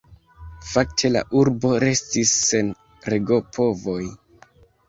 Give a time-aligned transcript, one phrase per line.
[0.69, 2.73] Fakte la urbo restis sen
[3.15, 4.03] regopovoj.